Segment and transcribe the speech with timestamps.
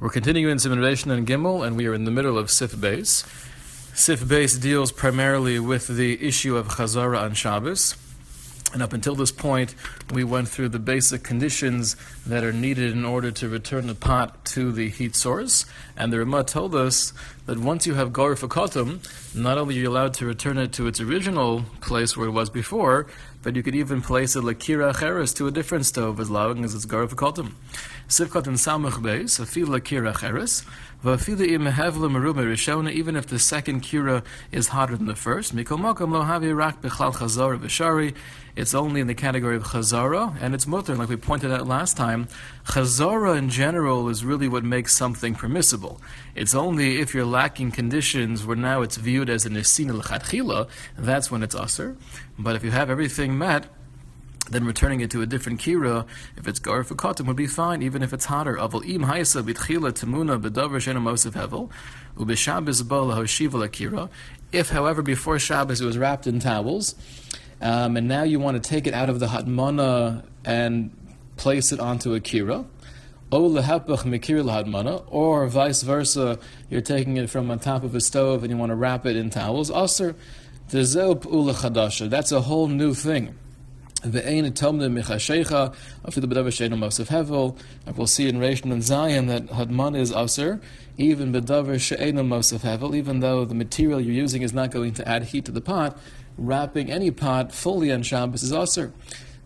[0.00, 3.26] We're continuing simulation in Gimel, and we are in the middle of Sif Beis.
[3.96, 7.96] Sif Beis deals primarily with the issue of Chazara on Shabbos.
[8.72, 9.74] And up until this point,
[10.12, 14.44] we went through the basic conditions that are needed in order to return the pot
[14.46, 15.66] to the heat source.
[15.96, 17.12] And the Ramah told us
[17.46, 19.00] that once you have Gar Fakotum,
[19.34, 22.50] not only are you allowed to return it to its original place where it was
[22.50, 23.08] before,
[23.48, 26.74] but you could even place a Lakira Cheres to a different stove as long as
[26.74, 27.52] it's Gar Fakotum.
[28.06, 30.66] Sivkot and Samach Beis, Afil Lakira Cheres,
[31.00, 35.70] Even if the second Kira is hotter than the first, it's
[38.74, 42.26] only in the category of Chazara, and it's Mutter, like we pointed out last time.
[42.64, 46.00] Chazara in general is really what makes something permissible.
[46.34, 51.30] It's only if you're lacking conditions where now it's viewed as a Nesina L'chadchila, that's
[51.30, 51.96] when it's Aser.
[52.36, 53.68] But if you have everything met,
[54.48, 56.94] then returning it to a different kira, if it's gar for
[57.24, 58.56] would be fine, even if it's hotter.
[58.56, 61.70] Aval im haisa bitchila temuna bedavar shena mosif hevel,
[62.16, 64.08] ubeshabes bola hoshiva kira.
[64.50, 66.94] If, however, before Shabbos it was wrapped in towels,
[67.60, 70.90] um, and now you want to take it out of the hatmana and
[71.36, 72.64] place it onto a kira,
[73.30, 76.38] or vice versa,
[76.70, 79.16] you're taking it from on top of a stove and you want to wrap it
[79.16, 79.70] in towels.
[79.70, 80.16] Aser,
[80.70, 83.34] that's a whole new thing.
[84.00, 84.28] We'll see
[88.28, 90.60] in Rishon and Zion that Hadman is Aser,
[90.96, 95.08] even Bedavar She'ena Mosef Hevel, even though the material you're using is not going to
[95.08, 95.98] add heat to the pot,
[96.36, 98.92] wrapping any pot fully on Shabbos is Aser.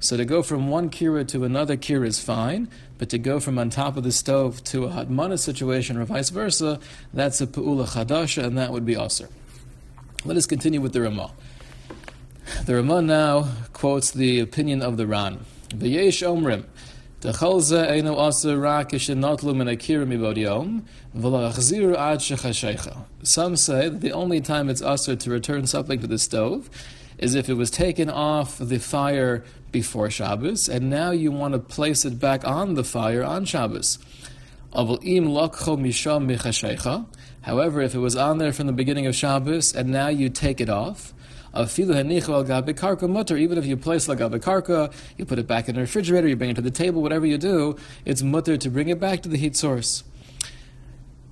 [0.01, 3.59] So to go from one kira to another kira is fine, but to go from
[3.59, 6.79] on top of the stove to a Hadmana situation or vice versa,
[7.15, 9.31] that's a Pa'ula Chadasha, and that would be Aser.
[10.27, 11.33] Let us continue with the Ramah.
[12.65, 15.41] The Ramah now quotes the opinion of the Ran.
[15.71, 16.65] V'yesh omrim,
[17.21, 20.85] Decholze eino aser ra kishenotlu min akir mibod yom,
[21.17, 23.05] v'lachzir ad shechashecha.
[23.23, 26.69] Some say that the only time it's aser to return something to the stove
[27.19, 31.61] is if it was taken off the fire before Shabbos, and now you want to
[31.61, 33.99] place it back on the fire on Shabbos.
[34.75, 35.01] However,
[37.83, 40.69] if it was on there from the beginning of Shabbos, and now you take it
[40.69, 41.15] off,
[41.55, 43.37] Afilu hanichu al mutter.
[43.37, 46.37] Even if you place la gabe karka, you put it back in the refrigerator, you
[46.37, 49.29] bring it to the table, whatever you do, it's mutter to bring it back to
[49.29, 50.05] the heat source.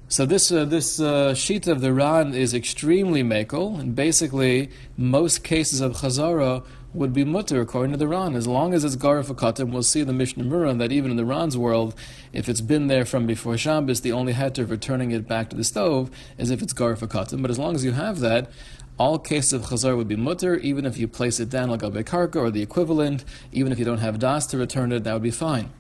[0.09, 5.44] So this uh, this uh, sheet of the Ran is extremely mekel, and basically most
[5.44, 8.34] cases of chazara would be mutter according to the Ran.
[8.34, 11.56] As long as it's garafakatim, we'll see the Mishnah Berurah that even in the Ran's
[11.56, 11.94] world,
[12.32, 15.56] if it's been there from before Shabbos, the only heter of returning it back to
[15.56, 17.41] the stove is if it's garafakatim.
[17.41, 18.50] But as long as you have that,
[19.00, 21.90] all cases of chazar would be mutter, even if you place it down like a
[21.90, 25.22] bekarka or the equivalent, even if you don't have das to return it, that would
[25.22, 25.70] be fine.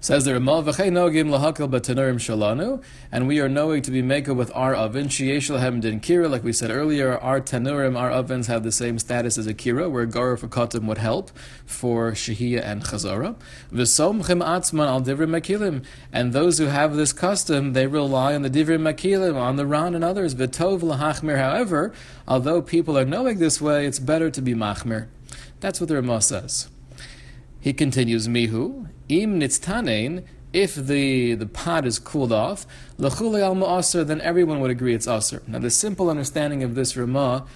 [0.00, 4.52] Says the Ramah, nogim lahakal batanurim shalanu, and we are knowing to be meka with
[4.54, 5.08] our oven.
[5.08, 9.00] Sheyesh lahem din kira, like we said earlier, our tanurim, our ovens have the same
[9.00, 11.32] status as a kira, where gara for katim would help
[11.66, 13.34] for shahiyah and chazara.
[13.72, 18.50] V'somchim atzman al divrim makilim, and those who have this custom, they rely on the
[18.50, 20.36] divrim makilim, on the Ran and others.
[20.36, 21.92] V'tov lahachmir, however,
[22.28, 25.08] although people are knowing this way, it's better to be machmir.
[25.58, 26.68] That's what the Ramah says.
[27.60, 32.66] He continues, Mihu, im nitztanein, if the, the pot is cooled off,
[32.98, 35.42] lechule al then everyone would agree it's aser.
[35.46, 37.46] Now the simple understanding of this Ramah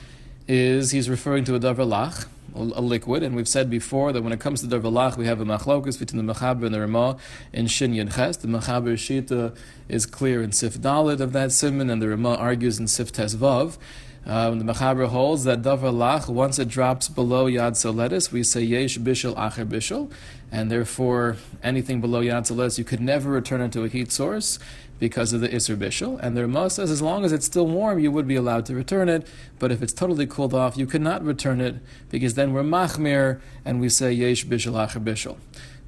[0.46, 4.32] is he's referring to a davar lach, a liquid, and we've said before that when
[4.32, 7.16] it comes to davar lach, we have a machlokus between the mechaber and the Ramah
[7.52, 8.36] in Shin Yud Ches.
[8.36, 9.56] The mechaber shita
[9.88, 13.34] is clear in Sif Dalit of that simon, and the Ramah argues in Sif Tes
[13.34, 13.78] Vav.
[14.24, 18.62] Um, the Mechaber holds that davar lach, once it drops below yad soletis, we say
[18.62, 20.12] yesh bishul acher bishul,
[20.52, 24.60] and therefore anything below yad soletis you could never return it to a heat source
[25.00, 26.20] because of the isser bishul.
[26.20, 28.76] And the Ramah says as long as it's still warm, you would be allowed to
[28.76, 29.26] return it,
[29.58, 31.76] but if it's totally cooled off, you could not return it
[32.08, 35.38] because then we're machmir and we say yesh bishul acher bishul.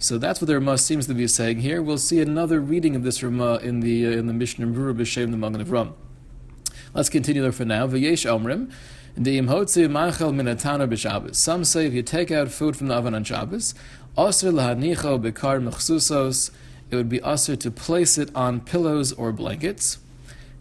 [0.00, 1.81] So that's what the Ramah seems to be saying here.
[1.81, 5.31] We'll see another reading of this Ramah in the uh, in the Mishnah Berurah B'Shem
[5.31, 5.93] the Magen Avram.
[6.94, 7.88] Let's continue there for now.
[7.88, 8.70] V'yesh omrim.
[11.35, 13.75] Some say if you take out food from the oven on Shabbos,
[14.17, 16.52] asr lahanicho bekar mechsusos,
[16.91, 19.99] it would be asr to place it on pillows or blankets.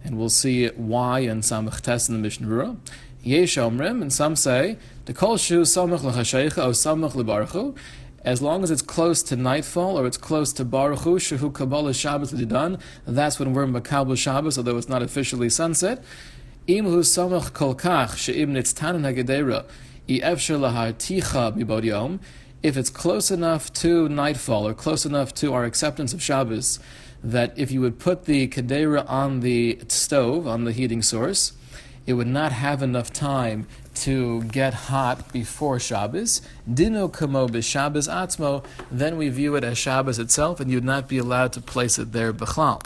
[0.03, 2.77] And we'll see why in Samach Tes in the Mishnah Berurah.
[3.21, 7.75] Yesh omrim, and some say, the kol shu samach l'chashaycha o samach l'baruchu,
[8.23, 11.93] as long as it's close to nightfall or it's close to Baruch Hu, Shehu Kabbalah
[11.93, 16.03] Shabbos done, that's when we're Makabal Shabbos, although it's not officially sunset.
[16.67, 18.53] Samach kolkach she'im
[21.83, 22.19] yom,
[22.63, 26.79] if it's close enough to nightfall or close enough to our acceptance of Shabbos,
[27.21, 31.53] that if you would put the kadera on the stove, on the heating source,
[32.05, 36.41] it would not have enough time to get hot before Shabbos.
[36.71, 41.17] Dino kamo b'Shabbos atzmo, then we view it as Shabbos itself, and you'd not be
[41.17, 42.81] allowed to place it there b'chlal.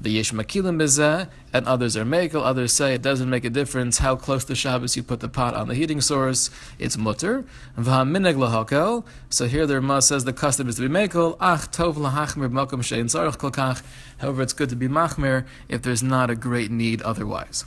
[0.00, 2.42] The yesh makilim bizeh, and others are makel.
[2.42, 5.54] Others say it doesn't make a difference how close to Shabbos you put the pot
[5.54, 6.50] on the heating source.
[6.76, 7.44] It's mutter.
[7.78, 9.04] V'hamineg lahakel.
[9.30, 11.36] So here the Rama says the custom is to be makel.
[11.40, 13.84] Ach tov lahachmir b'makom shein tzarich kolkach.
[14.18, 17.64] However, it's good to be machmir if there's not a great need otherwise.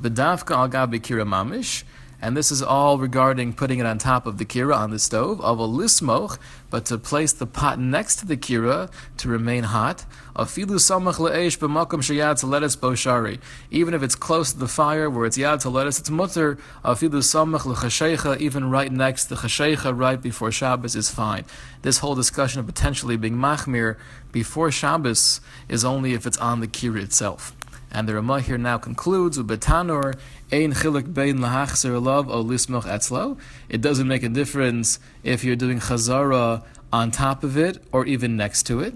[0.00, 1.82] V'davka al gabi kira mamish
[2.22, 5.40] and this is all regarding putting it on top of the kira on the stove,
[5.40, 6.38] of a lismoch,
[6.70, 8.88] but to place the pot next to the kira
[9.18, 10.06] to remain hot.
[10.36, 13.40] Afilu samach le'esh b'makom sheyad lettuce boshari.
[13.72, 16.56] Even if it's close to the fire where it's yad lettuce, it's mutter.
[16.84, 21.44] Afilu samach l'chashecha, even right next to chashecha, right before Shabbos is fine.
[21.82, 23.96] This whole discussion of potentially being machmir
[24.30, 27.52] before Shabbos is only if it's on the kira itself.
[27.94, 30.14] And the Ramah here now concludes, Ubetanor,
[30.50, 33.38] Ein chilik bein lahachzer love etzlo.
[33.68, 38.34] It doesn't make a difference if you're doing chazara on top of it or even
[38.34, 38.94] next to it.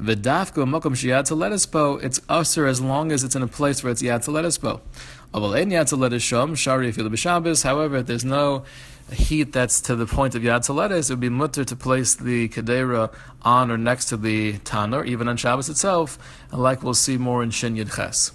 [0.00, 4.02] V'dafka mokom shiyad letespo, it's usher as long as it's in a place where it's
[7.10, 7.64] b'shabbos.
[7.64, 8.62] However, there's no
[9.12, 12.48] heat that's to the point of yad taledes, it would be mutter to place the
[12.48, 13.12] kedera
[13.42, 16.18] on or next to the tanur, even on Shabbos itself,
[16.50, 18.32] and like we'll see more in Shin Yud Ches.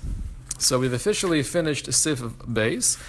[0.57, 3.01] So we've officially finished Sif Beis.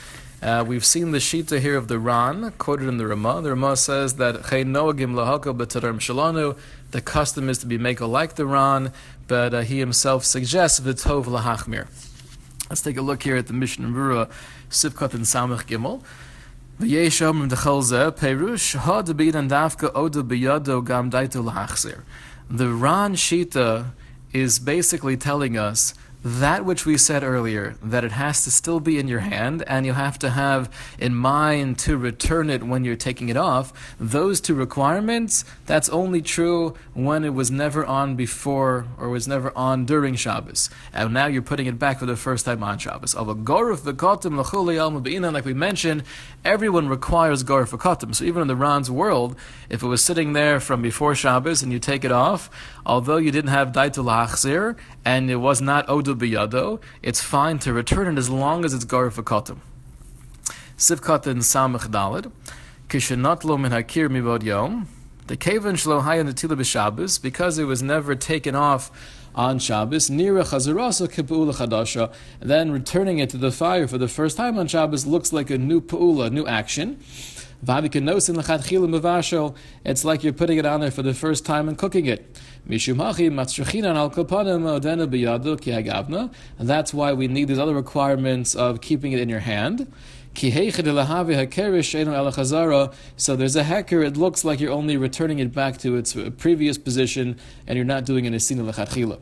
[0.43, 3.43] Uh, we've seen the Shita here of the Ran, quoted in the Ramah.
[3.43, 6.57] The Ramah says that the
[7.01, 8.93] custom is to be makel like the Ran,
[9.29, 11.87] but uh, he himself suggests v'tov lahachmir.
[12.69, 14.29] Let's take a look here at the Mishnah Berurah,
[14.69, 16.03] Sivkot and Samach Gimel.
[18.13, 19.03] Perush ha
[19.95, 21.43] oda biyado gam daitu.
[22.51, 23.87] The Ran Shita
[24.33, 25.95] is basically telling us
[26.25, 29.85] that which we said earlier, that it has to still be in your hand and
[29.85, 34.41] you have to have in mind to return it when you're taking it off, those
[34.41, 39.85] two requirements, that's only true when it was never on before or was never on
[39.85, 40.71] during Shabbos.
[40.93, 43.15] And now you're putting it back for the first time on Shabbos.
[43.15, 43.27] Like
[45.45, 46.03] we mentioned,
[46.45, 48.15] everyone requires goruf v'kotim.
[48.15, 49.35] So even in the Ran's world,
[49.69, 52.51] if it was sitting there from before Shabbos and you take it off,
[52.87, 57.73] although you didn't have daitul hachzir and it was not odu biyado, it's fine to
[57.73, 59.59] return it as long as it's garifakatim.
[60.75, 62.31] In samach dalid,
[62.89, 64.89] kishenat lo min hakir mibod yom,
[65.27, 68.91] the kavan shlo hayan netila b'Shabbos, because it was never taken off
[69.35, 74.37] on Shabbos, nira chazarasa kipu'ula chadasha, then returning it to the fire for the first
[74.37, 76.99] time on Shabbos looks like a new pu'ula, new action.
[77.65, 78.29] It's
[80.05, 82.37] like you're putting it on there for the first time and cooking it.
[82.69, 82.81] And
[86.59, 89.93] that's why we need these other requirements of keeping it in your hand.
[90.35, 90.49] So
[93.37, 97.39] there's a hacker, it looks like you're only returning it back to its previous position
[97.67, 99.21] and you're not doing an esina lechatchila.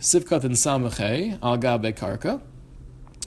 [0.00, 2.40] Sivkat and samachay al karka.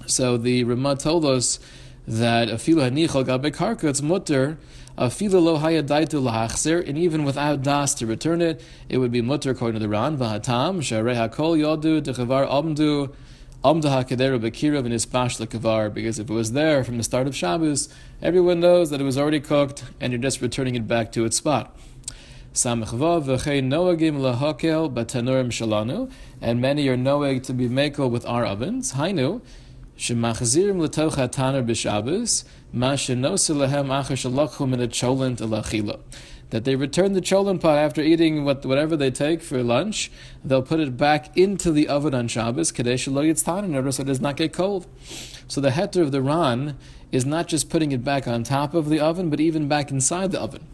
[0.08, 1.60] So the Ramah told us
[2.08, 4.58] that afilu hanichal gabe karka, it's mutter,
[4.98, 9.52] afilu lo hayadaitu lahachzer, and even without das to return it, it would be mutter
[9.52, 13.14] according to the Ran, vahatam, sharei hakol yodu, dechavar amdu,
[13.64, 17.88] amda hakadera bekira v'nisbash lekavar, because if it was there from the start of Shabbos,
[18.22, 21.38] everyone knows that it was already cooked, and you're just returning it back to its
[21.38, 21.78] spot.
[22.54, 22.90] And many
[26.90, 28.94] are noeg to be makel with our ovens.
[28.94, 29.42] Hainu,
[31.62, 32.44] B'Shabbos,
[32.74, 36.00] ma lehem shalachhu min cholent.
[36.50, 40.12] That they return the cholent pot after eating what, whatever they take for lunch,
[40.44, 44.02] they'll put it back into the oven on Shabbos, kadesh lo yitztan, in order so
[44.02, 44.88] it does not get cold.
[45.48, 46.78] So the heter of the Ran
[47.12, 50.32] is not just putting it back on top of the oven, but even back inside
[50.32, 50.68] the oven.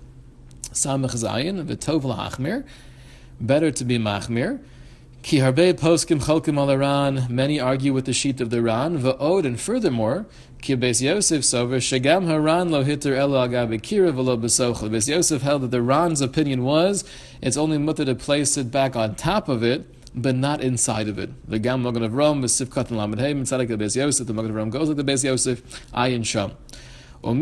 [0.72, 2.66] Samach zayin, v'tov l'achmir,
[3.42, 4.62] better to be machmir,
[5.28, 7.28] Ki harbe poskim cholkim al Ran.
[7.30, 8.98] Many argue with the sheet of the Ran.
[8.98, 10.26] Va'od, and furthermore,
[10.62, 14.90] ki Beis Yosef sover shagam haran lo hitter elo agabe kira v'lo besochel.
[14.90, 17.04] Beis Yosef held that the Ran's opinion was
[17.42, 21.20] it's only mutter to place it back on top of it, but not inside of
[21.20, 21.32] it.
[21.46, 24.28] The gam Magen Avram sifkat and lamed the Beis Yosef.
[24.28, 25.62] The Magen Avram goes like the Beis Yosef.
[25.92, 26.54] Ayin sham.
[27.22, 27.38] And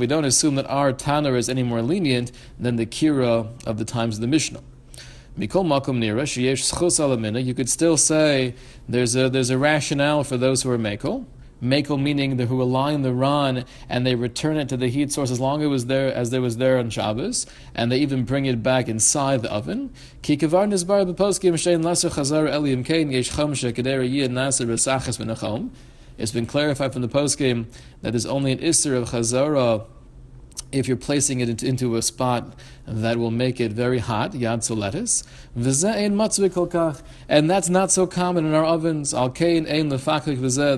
[0.00, 3.84] we don't assume that our tanner is any more lenient than the kira of the
[3.84, 4.62] times of the Mishnah.
[5.38, 7.44] Mikol nira schus alamina.
[7.44, 8.54] You could still say
[8.88, 11.26] there's a there's a rationale for those who are mekel.
[11.62, 15.30] Makel meaning the who align the ran and they return it to the heat source
[15.30, 18.24] as long as it was there as there was there on Shabbos, and they even
[18.24, 19.92] bring it back inside the oven.
[20.22, 23.30] Nizbar chazar yesh
[25.18, 25.70] v'nachom.
[26.16, 27.66] It's been clarified from the poskim
[28.00, 29.84] that there's only an isser of chazara
[30.72, 32.54] if you're placing it into a spot
[32.86, 35.24] that will make it very hot, yad soletis,
[37.28, 39.10] and that's not so common in our ovens.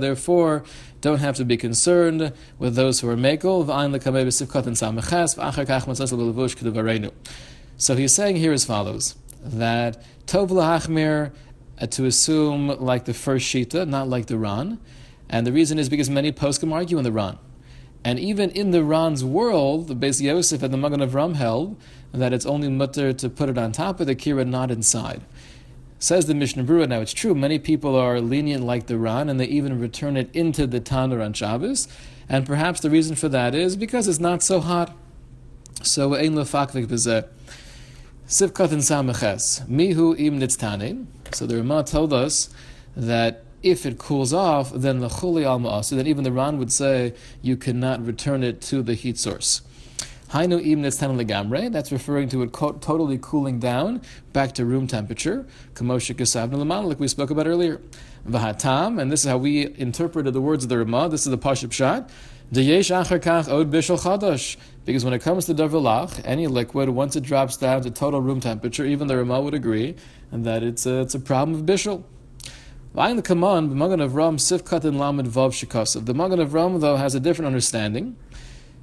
[0.00, 0.64] Therefore,
[1.00, 3.64] don't have to be concerned with those who are mekel.
[7.76, 11.32] So he's saying here as follows that tov lahachmir
[11.80, 14.80] uh, to assume like the first shita, not like the Ran,
[15.28, 17.38] and the reason is because many poskim argue in the Ran.
[18.04, 21.76] And even in the Ran's world, the Beis Yosef and the Magen Avram held
[22.12, 25.22] that it's only mutter to put it on top of the kira, not inside.
[25.98, 29.40] Says the Mishnah Berurah, now it's true, many people are lenient like the Ran, and
[29.40, 31.88] they even return it into the Tanur on Shabbos,
[32.28, 34.96] and perhaps the reason for that is because it's not so hot.
[35.82, 37.26] So, ein lefakvik b'zeh.
[38.28, 39.66] Sivkat and Samaches.
[39.66, 41.06] Mihu im nitztanin.
[41.32, 42.50] So the Ramah told us
[42.94, 46.72] that if it cools off, then the chuli al ma'aser, then even the Ran would
[46.72, 49.62] say you cannot return it to the heat source.
[50.30, 54.02] Hainu that's referring to it co- totally cooling down
[54.34, 55.46] back to room temperature.
[55.72, 57.80] Kamosha kasavna like we spoke about earlier.
[58.28, 61.08] Vahatam, and this is how we interpreted the words of the Ramah.
[61.08, 62.10] This is the Pashib shot.
[62.50, 62.90] Because
[65.04, 68.84] when it comes to davilach, any liquid, once it drops down to total room temperature,
[68.84, 69.96] even the Ramah would agree
[70.30, 72.04] and that it's a, it's a problem of bishul.
[72.98, 76.04] Vayin the Kaman, the Magen Avram, Sifkat and Lamed Vav Shekasav.
[76.04, 78.16] The Magen Avram, though, has a different understanding.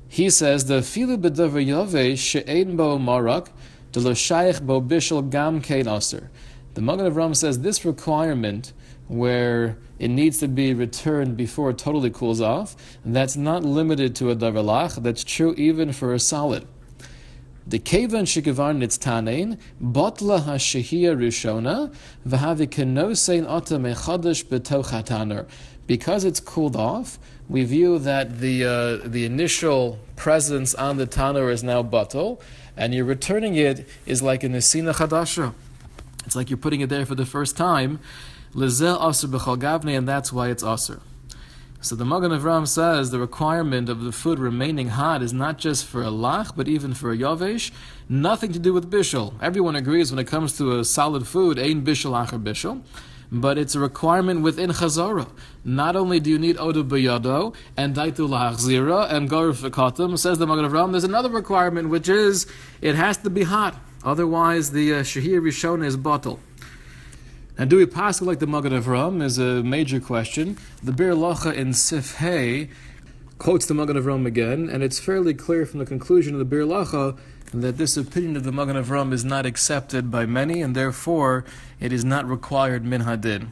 [0.08, 3.50] He says, the Filu Bedavar Yove She'ein Bo Marak,
[3.92, 6.32] the Loshayich Bo Bishel Gam Kein Aser.
[6.76, 8.72] The Magen Avram says this requirement,
[9.10, 14.32] where it needs to be returned before it totally cools off, that's not limited to
[14.32, 16.66] a davalach, that's true even for a solid.
[17.68, 21.92] The kevan shikavar nitztanein botla hashehia rishona
[22.28, 25.48] v'havi kenosein ota mechadash betoch
[25.88, 27.18] Because it's cooled off,
[27.50, 32.40] we view that the uh, the initial presence on the tanur is now bottle,
[32.78, 35.56] and you're returning it is like a nesina chadasha.
[36.24, 38.00] It's like you're putting it there for the first time.
[38.54, 41.02] Lezel aser b'chol and that's why it's aser.
[41.86, 45.86] So the Magen Avram says the requirement of the food remaining hot is not just
[45.86, 47.70] for a lach, but even for a yavesh.
[48.10, 49.36] Nothing to do with bishul.
[49.40, 52.82] Everyone agrees when it comes to a solid food, ain bishul acher bishul.
[53.32, 55.30] But it's a requirement within Chazara.
[55.64, 60.48] Not only do you need Odu Bayado and Daitu Lahachzira and Garuf Vikatim, says the
[60.48, 62.48] Magen Avram, there's another requirement which is
[62.82, 63.78] it has to be hot.
[64.04, 66.40] Otherwise, the uh, Shahir Rishon is bottled.
[67.58, 70.58] And do we pass like the Magen Avram is a major question.
[70.84, 72.70] The Biur Halacha in Sif Hay
[73.38, 76.68] quotes the Magen Avram again, and it's fairly clear from the conclusion of the Biur
[76.68, 77.18] Halacha
[77.54, 81.46] that this opinion of the Magen Avram is not accepted by many, and therefore
[81.80, 83.48] it is not required min hadin.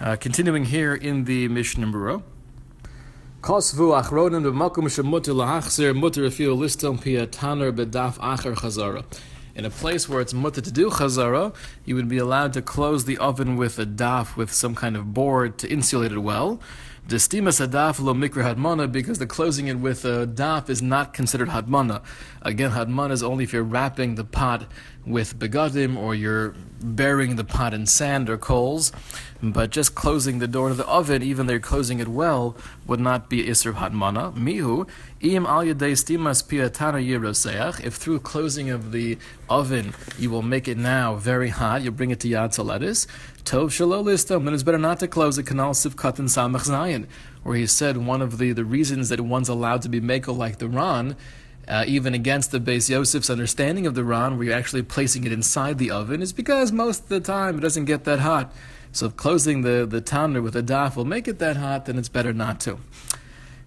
[0.00, 2.22] Uh, continuing here in the Mishnah Berurah.
[3.42, 6.56] Kosvu achronim b'makom shemuter lahachzir muter afil
[7.28, 9.04] taner bedaf chazara.
[9.58, 11.52] In a place where it's mutter to do chazara,
[11.84, 15.12] you would be allowed to close the oven with a daf with some kind of
[15.12, 16.60] board to insulate it well.
[17.08, 21.48] Destimas hadaf lo mikra hadmana because the closing it with a daf is not considered
[21.48, 22.04] hadmana.
[22.42, 24.70] Again, hadmana is only if you're wrapping the pot
[25.06, 28.92] with begadim or you're burying the pot in sand or coals.
[29.40, 32.98] But just closing the door to the oven, even though you're closing it well, would
[32.98, 34.34] not be isr hatmana.
[34.34, 34.86] Mihu
[35.20, 37.84] im al stimas piatana.
[37.84, 39.16] If through closing of the
[39.48, 43.06] oven you will make it now very hot, you'll bring it to yad lettuce.
[43.44, 44.44] Tov shalolistam.
[44.44, 45.46] Then it's better not to close it.
[45.46, 47.06] canal sivkat and samach zayin,
[47.44, 50.58] where he said one of the, the reasons that one's allowed to be mako like
[50.58, 51.16] the Ran
[51.68, 55.32] uh, even against the Beis Yosef's understanding of the Ran, where you're actually placing it
[55.32, 58.52] inside the oven, is because most of the time it doesn't get that hot.
[58.92, 61.98] So if closing the, the tanner with a daf will make it that hot, then
[61.98, 62.78] it's better not to.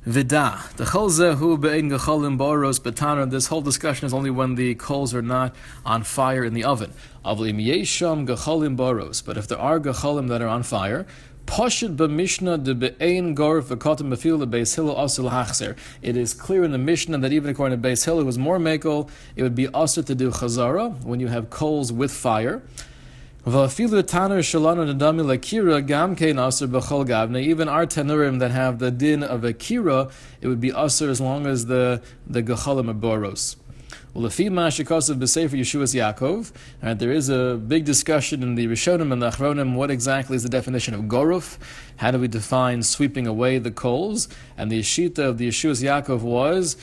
[0.03, 0.60] Vida.
[0.77, 3.29] The cholzehu be'ein gecholim boros betaner.
[3.29, 5.55] This whole discussion is only when the coals are not
[5.86, 6.91] on fire in the oven.
[7.24, 9.24] Avlim yesham gecholim boros.
[9.24, 11.05] But if there are gecholim that are on fire,
[11.51, 15.75] Pashid b'mishnah de be'ein gor v'kotim b'fil beis hillel asul hachzer.
[16.01, 18.58] It is clear in the Mishnah that even according to Beis Hillel, it was more
[18.58, 19.10] makel.
[19.36, 22.62] It would be also to do chazara when you have coals with fire.
[23.46, 23.67] Even our
[27.86, 31.65] tanurim that have the din of a kira, it would be usr as long as
[31.65, 33.58] the the gechalim boros.
[34.13, 36.51] Well, the if Mashikosav B'Sefer Yeshuos Yaakov,
[36.84, 40.44] right, there is a big discussion in the Rishonim and the Achronim what exactly is
[40.44, 41.58] the definition of Goruf,
[41.96, 44.27] how do we define sweeping away the coals,
[44.58, 46.75] and the Yeshita of the Yeshuos Yaakov was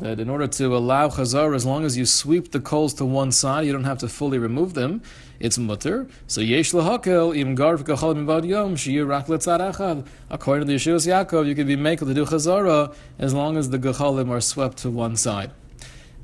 [0.00, 3.30] that in order to allow chazar, as long as you sweep the coals to one
[3.30, 5.02] side, you don't have to fully remove them.
[5.42, 6.06] It's mutter.
[6.28, 10.06] So yesh lahakel im garv kachal mibad yom shiyir rak echad.
[10.30, 13.78] According to Yeshuos Yaakov, you can be makel to do chazara as long as the
[13.78, 15.50] gachalim are swept to one side.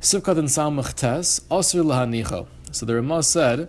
[0.00, 2.46] Sivkat and Samach Tes, Osir lahanicho.
[2.70, 3.68] So the Ramah said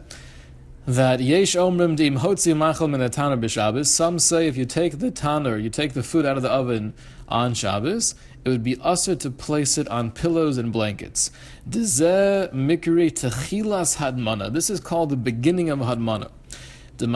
[0.85, 3.87] that yesh omrim dim hotzi machal min b'Shabbos.
[3.87, 6.93] Some say if you take the tanner, you take the food out of the oven
[7.27, 8.13] on Shabbos,
[8.46, 11.31] it would be usher to place it on pillows and blankets.
[11.65, 12.00] This is
[14.79, 16.31] called the beginning of hadmana.
[16.98, 17.08] The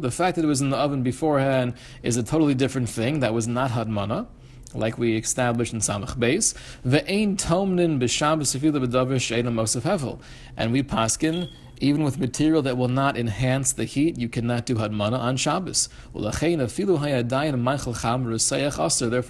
[0.00, 3.20] The fact that it was in the oven beforehand is a totally different thing.
[3.20, 4.26] That was not hadmana
[4.74, 6.54] like we established in Samach Beis,
[6.86, 10.20] ve'ein tomnin b'Shabbos efila b'davar she'ena mosef hevel,
[10.56, 11.48] and we paskin
[11.80, 15.88] even with material that will not enhance the heat, you cannot do hadmana on Shabbos.
[16.14, 16.56] Therefore,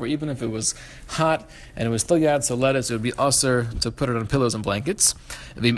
[0.06, 0.74] even if it was
[1.08, 4.16] hot and it was still yad so lettuce, it, would be usher to put it
[4.16, 5.14] on pillows and blankets.
[5.56, 5.76] However,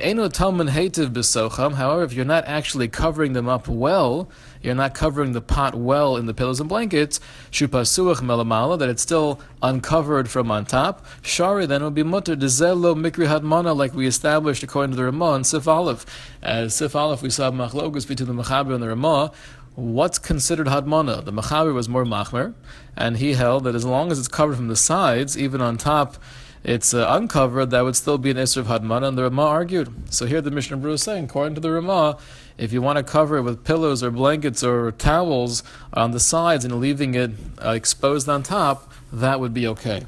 [2.03, 4.29] if you're not actually covering them up well,
[4.63, 9.03] you're not covering the pot well in the pillows and blankets, shupasuach melamala, that it's
[9.03, 14.07] still uncovered from on top, shari, then will be mutter dezelo mikri hadmana, like we
[14.07, 16.05] established according to the Ramah and Sif Aleph.
[16.43, 19.33] As Sif Aleph, we saw machlogus between the Mechaber and the Ramah.
[19.77, 21.25] What's considered hadmana?
[21.25, 22.55] The Mechaber was more machmer,
[22.97, 26.17] and he held that as long as it's covered from the sides, even on top,
[26.63, 30.13] it's uh, uncovered, that would still be an Isser of Hadmana, and the Ramah argued.
[30.13, 32.19] So here the Mishnah Berurah is saying, according to the Ramah,
[32.59, 35.63] if you want to cover it with pillows or blankets or towels
[35.95, 37.31] on the sides and leaving it
[37.65, 40.05] uh, exposed on top, that would be okay.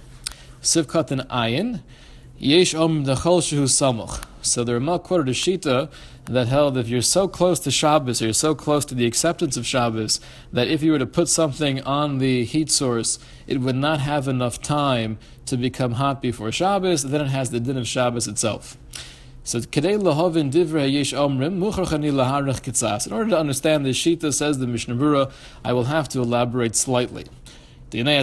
[0.61, 1.81] Sivkat and ayin,
[2.39, 4.23] yesh om dechol shehu samuch.
[4.43, 5.91] So the Ramah quoted a shita
[6.27, 9.57] that held if you're so close to Shabbos or you're so close to the acceptance
[9.57, 10.21] of Shabbos
[10.53, 14.29] that if you were to put something on the heat source, it would not have
[14.29, 18.77] enough time to become hot before Shabbos, then it has the din of Shabbos itself.
[19.45, 23.09] So kedei lahavin divrei yesh omrim mucharchani laharich kitzas.
[23.09, 25.33] In order to understand this shita, says the Mishnah Berurah,
[25.65, 27.27] I will have to elaborate slightly.
[27.91, 28.21] The shita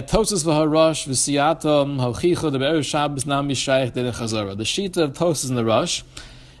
[5.02, 6.02] of Tosfos and the Rosh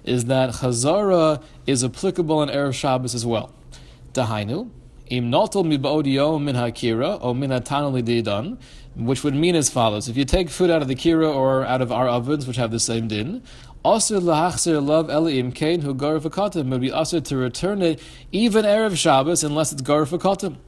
[0.04, 3.52] is that chazara is applicable in erev Shabbos as well.
[4.12, 4.70] Dahainu
[5.08, 8.58] im notel mibaudio min hakira o min didan,
[8.96, 11.80] which would mean as follows: If you take food out of the kira or out
[11.80, 13.42] of our ovens, which have the same din,
[13.84, 17.98] Asr lahachzer love eliim kain who garvakatim would be asr to return it
[18.30, 20.58] even erev Shabbos unless it's garvakatim.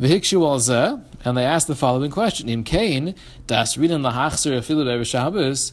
[0.00, 3.14] V'hikshu al and they asked the following question: Im kain
[3.46, 5.72] das rinin lahachzer afilu erev Shabbos.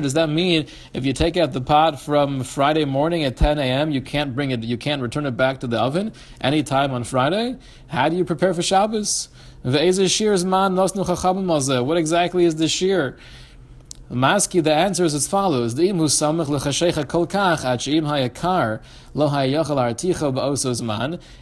[0.00, 3.90] Does that mean if you take out the pot from Friday morning at 10 a.m.,
[3.90, 7.04] you can't bring it, you can't return it back to the oven any time on
[7.04, 7.56] Friday?
[7.88, 9.28] How do you prepare for Shabbos?
[9.62, 9.74] What
[11.98, 13.18] exactly is the shear?
[14.10, 16.06] Maski, the answer is as follows: The imu.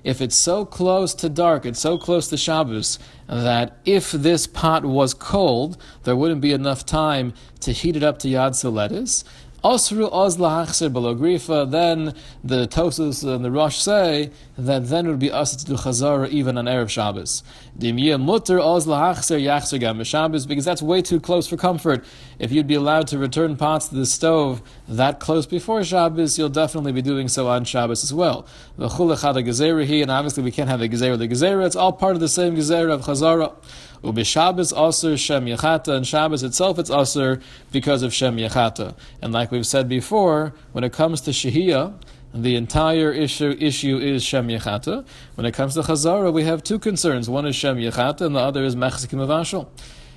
[0.04, 4.86] If it's so close to dark, it's so close to Shabbos that if this pot
[4.86, 9.24] was cold, there wouldn't be enough time to heat it up to yad soletis.
[9.64, 11.70] Osru oz lahachser grifa.
[11.70, 16.28] Then the Tosfos and the Rosh say that then would be us to do chazara
[16.28, 17.42] even on erev Shabbos.
[17.78, 22.04] Dimiyah mutter oz lahachser yachser gam Shabbos because that's way too close for comfort.
[22.38, 26.50] If you'd be allowed to return pots to the stove that close before Shabbos, you'll
[26.50, 28.46] definitely be doing so on Shabbos as well.
[28.76, 31.64] The chulechad gezerah and obviously we can't have the gezerah the gezerah.
[31.64, 33.54] It's all part of the same gezerah of chazara.
[34.04, 37.38] Ubishabbos also Shem Yechata, and Shabbos itself it's also
[37.72, 38.94] because of Shem Yechata.
[39.22, 41.94] And like we've said before, when it comes to Shehiyah,
[42.34, 45.06] the entire issue issue is Shem Yechata.
[45.36, 47.30] When it comes to Chazara, we have two concerns.
[47.30, 49.68] One is Shem Yechata, and the other is Mechzikim Avashal.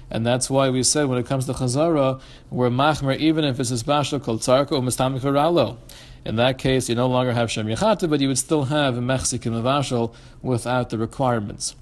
[0.09, 2.19] And that's why we said when it comes to Chazara,
[2.49, 5.77] we're Machmer even if it's a special called Tzarko or Mistamik.
[6.25, 9.61] In that case, you no longer have Shem Yechata, but you would still have Mechzikim
[9.61, 11.75] Avashal without the requirements.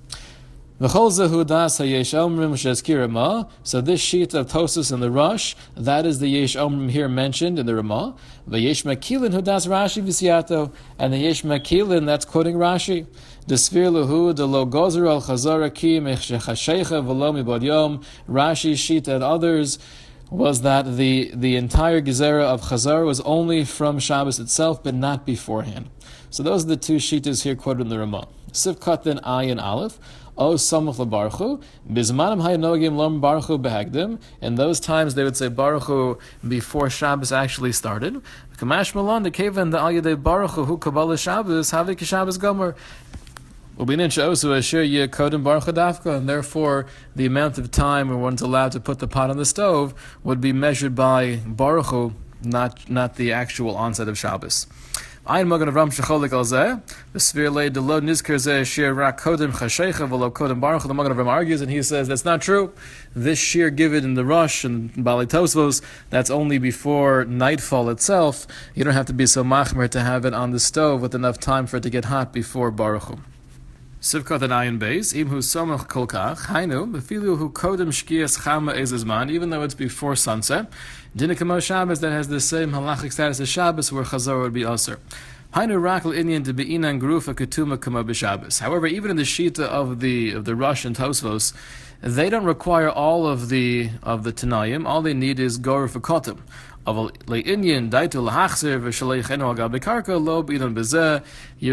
[0.77, 0.99] So this
[4.01, 7.75] sheet of Tosfos in the Rosh, that is the Yesh Omrim here mentioned in the
[7.75, 8.17] Ramah.
[8.45, 13.07] The Yesh Makilin who das Rashi v'siyato, and the Yesh Makilin that's quoting Rashi.
[13.47, 19.23] The Lahu, the Lo Gozer al Chazara Ki Mechshechashecha V'lo Mibod Yom, Rashi, Sheet, and
[19.23, 19.79] others
[20.29, 25.25] was that the, the entire Gezerah of Chazar was only from Shabbos itself, but not
[25.25, 25.89] beforehand.
[26.29, 28.27] So those are the two shitas here quoted in the Ramah.
[28.51, 29.99] Sivkat then Ayin Aleph.
[30.37, 34.19] O Samach Baruchu, Bizmanim Hayanogim Lom Baruchu Behagdim.
[34.41, 38.21] In those times, they would say Baruchu before Shabbos actually started.
[38.57, 42.75] Kamash Malon, the Kavan, the Al Yadei Baruchu, Hu Kabbalah Shabbos, Havik Shabbos Gomer.
[43.77, 43.89] And
[46.29, 49.93] therefore, the amount of time when one's allowed to put the pot on the stove
[50.23, 54.67] would be measured by Baruchu, not, not the actual onset of Shabbos.
[55.27, 56.79] Ein Magen Avram Shecholik Al Zeh,
[57.13, 60.83] the Sphere Lay Delo Nizker Zeh Shir Rak Kodim Chashecha Velo Kodim Baruch.
[60.83, 62.71] The Magen Avram argues and he says that's not true.
[63.15, 68.45] This Shir given in the Rosh and Baalei Tosfos, that's only before nightfall itself.
[68.75, 71.39] You don't have to be so machmer to have it on the stove with enough
[71.39, 73.17] time for it to get hot before Baruch.
[74.01, 79.31] Sivkot and Ayin Beis, Im Hu Somach Kolkach, Hainu, Befilu Hu Kodim Shkias Chama Ezizman,
[79.31, 80.67] even though it's before sunset.
[81.17, 84.99] Dinakamo Shabbos that has the same halachic status as Shabbos, where Chazor would be Aser.
[85.53, 88.59] Hainu Rakal Inyan to Be'inan Grufa Ketuma Kamo B'Shabbos.
[88.59, 91.53] However, even in the Shita of the of the Rosh and Tosfos,
[92.01, 94.85] they don't require all of the of the Tanayim.
[94.85, 95.57] All they need is
[96.87, 96.93] You're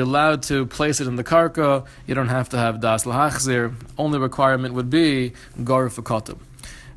[0.02, 1.84] allowed to place it in the karka.
[2.06, 3.74] You don't have to have das lahachzir.
[3.98, 6.38] Only requirement would be gar fakotim.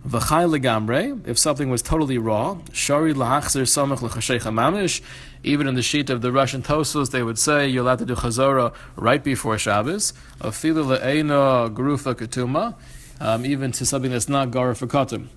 [0.08, 5.01] V'chai legamre, if something was totally raw, shari lahachzir samach l'chashecha mamish,
[5.43, 8.15] even in the sheet of the Russian Tosos, they would say you're allowed to do
[8.15, 10.13] chazora right before Shabbos.
[10.39, 12.75] Afilu le'ena grufa ketuma,
[13.19, 15.28] um, even to something that's not gar fakotim.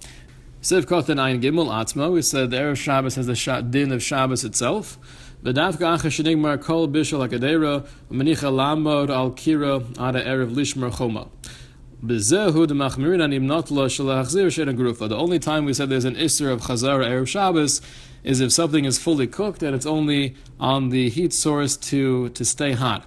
[0.61, 4.43] Siv Kotan Ayin Gimel Atzmo, we said the Erev Shabbos has the din of Shabbos
[4.43, 4.99] itself.
[5.45, 5.61] Kol al
[9.31, 11.29] kira ada Erev lishmer choma.
[15.09, 17.81] The only time we said there's an isser of chazar Erev Shabbos
[18.25, 22.45] is if something is fully cooked and it's only on the heat source to, to
[22.45, 23.07] stay hot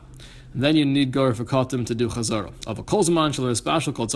[0.54, 2.52] then you need Gor for Kotim to do Chazara.
[2.68, 4.12] Of a Kolzman shall a special called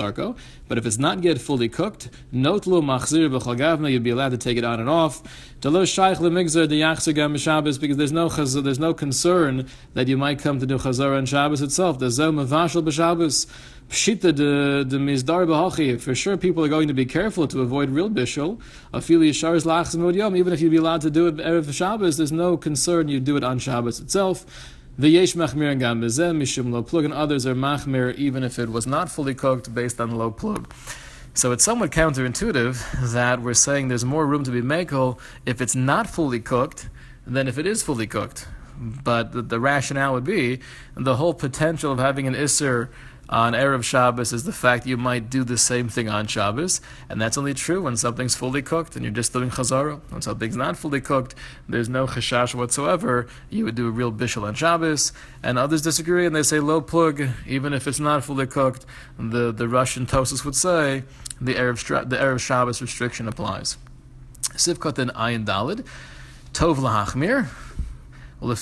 [0.68, 4.58] but if it's not yet fully cooked, Notlu Machzir B'Chalgavna, you'd be allowed to take
[4.58, 5.24] it on and off.
[5.62, 10.40] Delo Shaykh Lemigzer the Yachzagam Shabbos, because there's no there's no concern that you might
[10.40, 12.00] come to do Chazara on Shabbos itself.
[12.00, 13.48] There's Zom Mavashal B'Shabbos.
[13.90, 16.02] Pshita de de mizdar b'hachi.
[16.02, 18.60] For sure, people are going to be careful to avoid real bishul.
[18.92, 20.36] Afili yishar lachs yom.
[20.36, 23.38] Even if you'd be allowed to do it erev Shabbos, there's no concern you'd do
[23.38, 24.46] it on Shabbos itself.
[24.98, 28.70] The yesh machmir and gam mishum lo plug, and others are machmir even if it
[28.70, 30.74] was not fully cooked based on Lo Plug.
[31.34, 35.76] So it's somewhat counterintuitive that we're saying there's more room to be makel if it's
[35.76, 36.88] not fully cooked
[37.28, 38.48] than if it is fully cooked.
[38.78, 40.62] But the, the rationale would be
[40.96, 42.88] the whole potential of having an isser
[43.30, 47.20] on Erev Shabbos is the fact you might do the same thing on Shabbos, and
[47.20, 50.00] that's only true when something's fully cooked and you're just doing chazara.
[50.10, 51.36] When something's not fully cooked,
[51.68, 53.28] there's no chashash whatsoever.
[53.50, 55.12] You would do a real bishul on Shabbos,
[55.42, 58.86] and others disagree and they say low plug, even if it's not fully cooked.
[59.18, 61.04] The the Russian Tosis would say
[61.42, 63.78] the Erev the Erev Shabbos restriction applies.
[64.54, 65.86] Sivkot and Ayin Dalid,
[66.54, 67.48] Tov lahachmir.
[68.42, 68.56] Little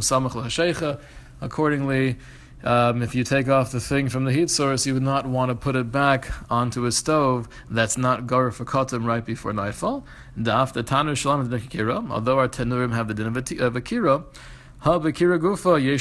[0.00, 1.00] samach.
[1.40, 2.16] Accordingly,
[2.64, 5.50] um, if you take off the thing from the heat source, you would not want
[5.50, 10.04] to put it back onto a stove that's not gar fakotim right before nightfall.
[10.36, 12.10] Daf the tanur shalom kira.
[12.10, 13.44] Although our tenurim have the din of yesh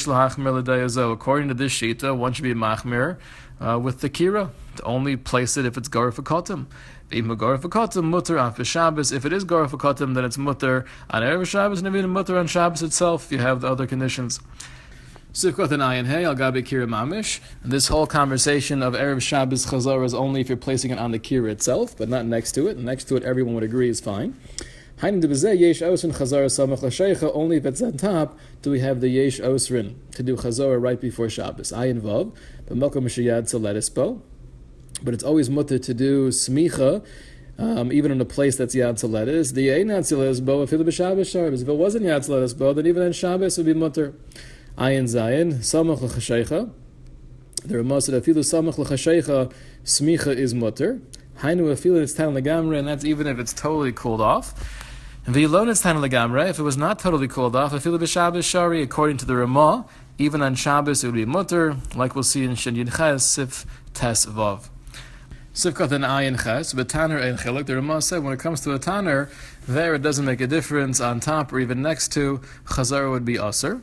[0.05, 3.17] lahachmer According to this shita, one should be machmir
[3.59, 6.65] uh, with the kira to only place it if it's gar fakotim.
[7.11, 7.19] If it
[9.33, 13.37] is Garafakotim, then it's mutter on Erev Shabbos, and even mutter on Shabbos itself, you
[13.37, 14.39] have the other conditions.
[15.31, 17.41] Sivkot and Ayin Hey, Al Gabi Kira Mamish.
[17.61, 21.19] This whole conversation of Erev Shabbos Chazar is only if you're placing it on the
[21.19, 22.77] Kira itself, but not next to it.
[22.77, 24.39] Next to it, everyone would agree is fine.
[25.03, 25.31] Only if
[27.65, 31.73] it's on top do we have the Yesh Osrin to do Chazar right before Shabbos.
[31.73, 32.33] Ayin Vav,
[32.65, 34.21] but Melkom Mishayad Saletispo
[35.03, 37.05] but it's always mutter to do smicha,
[37.57, 39.51] um, even in a place that's lettuce.
[39.51, 43.73] The ein yad bo if it wasn't yad bo, then even on Shabbos would be
[43.73, 44.13] mutter.
[44.77, 46.71] Ayin zayin samach l'chashecha.
[47.63, 49.53] The Ramah said afilu samach l'chashecha
[49.83, 51.01] smicha is mutter.
[51.39, 54.53] Hainu afilu it's tan legamre, and that's even if it's totally cooled off.
[55.27, 59.85] If it was not totally cooled off, shari, according to the Ramah,
[60.19, 63.65] even on Shabbos it would be mutter, like we'll see in Shin Yud Ches Sif
[63.95, 64.69] Tes Vav.
[65.55, 67.65] Sivkat and Ayin Ches, but Tanner and Chiluk.
[67.65, 69.29] The Ramah said when it comes to a Tanner,
[69.65, 72.41] there it doesn't make a difference on top or even next to.
[72.65, 73.81] Chazar would be Aser.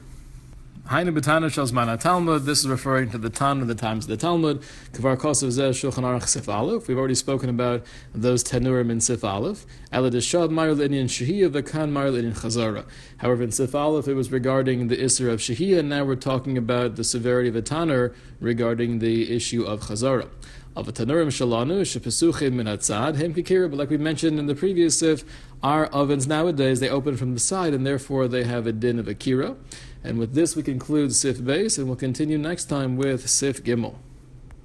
[0.89, 2.43] Hainu b'tana shalzman Talmud.
[2.45, 4.61] This is referring to the Tan of the times of the Talmud.
[4.93, 6.89] Kvar kosav zeh shulchan aruch sif aleph.
[6.89, 9.65] We've already spoken about those tenurim in sif aleph.
[9.91, 12.85] Ela deshad maril inyan shehiyah v'kan maril inyan chazara.
[13.17, 16.59] However, in sif aleph it was regarding the isra of shehiyah, and now we're talking
[16.59, 20.29] about the severity of a tanur regarding the issue of chazara
[20.75, 23.69] of a tanurim shalanu shepesuchim min hatzad hem kikira.
[23.71, 25.25] But like we mentioned in the previous sif,
[25.63, 29.09] our ovens nowadays they open from the side, and therefore they have a din of
[29.09, 29.57] akira.
[30.05, 33.95] And with this, we conclude Sif Beis, and we'll continue next time with Sif Gimel.